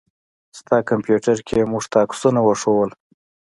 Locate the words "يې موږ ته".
1.59-1.97